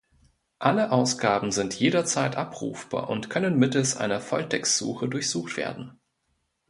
Alle 0.57 0.91
Ausgaben 0.93 1.51
sind 1.51 1.79
jederzeit 1.79 2.35
abrufbar 2.35 3.07
und 3.11 3.29
können 3.29 3.59
mittels 3.59 3.95
einer 3.97 4.19
Volltextsuche 4.19 5.07
durchsucht 5.07 5.57
werden. 5.57 5.99